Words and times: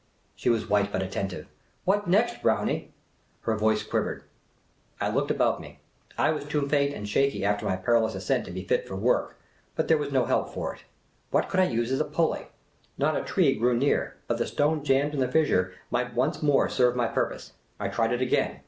She 0.35 0.49
was 0.49 0.67
white, 0.67 0.91
but 0.91 1.03
attentive." 1.03 1.45
What 1.85 2.07
next, 2.07 2.41
Brownie?" 2.41 2.91
Her 3.41 3.55
voice 3.55 3.83
quivered. 3.83 4.23
I 4.99 5.11
looked 5.11 5.29
about 5.29 5.61
me. 5.61 5.79
I 6.17 6.31
was 6.31 6.43
too 6.45 6.67
faint 6.67 6.95
and 6.95 7.07
shaky 7.07 7.45
after 7.45 7.67
my 7.67 7.75
perilous 7.75 8.15
ascent 8.15 8.45
to 8.45 8.51
be 8.51 8.63
fit 8.63 8.87
for 8.87 8.95
work, 8.95 9.37
but 9.75 9.87
there 9.89 9.99
was 9.99 10.11
no 10.11 10.25
help 10.25 10.55
for 10.55 10.73
it. 10.73 10.85
What 11.29 11.49
could 11.49 11.59
I 11.59 11.65
use 11.65 11.91
as 11.91 11.99
a 11.99 12.03
pulley? 12.05 12.47
Not 12.97 13.15
a 13.15 13.21
tree 13.21 13.53
grew 13.53 13.77
near; 13.77 14.15
but 14.25 14.39
the 14.39 14.47
stone 14.47 14.83
jammed 14.83 15.13
in 15.13 15.19
the 15.19 15.31
fissure 15.31 15.75
might 15.91 16.15
once 16.15 16.41
more 16.41 16.67
serve 16.67 16.95
my 16.95 17.05
purpose. 17.07 17.53
I 17.79 17.87
tried 17.87 18.11
it 18.11 18.23
again. 18.23 18.57